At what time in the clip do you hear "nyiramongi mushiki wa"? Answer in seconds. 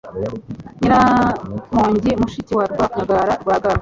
0.79-2.65